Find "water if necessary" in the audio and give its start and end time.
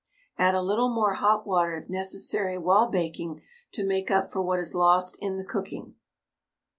1.45-2.57